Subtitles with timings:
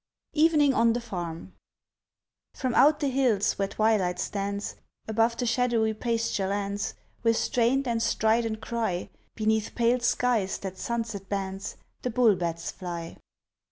[0.33, 1.53] EVENING ON THE FARM
[2.55, 4.77] From out the hills, where twilight stands,
[5.07, 11.29] Above the shadowy pasture lands, With strained and strident cry, Beneath pale skies that sunset
[11.29, 13.17] bands, The bull bats fly.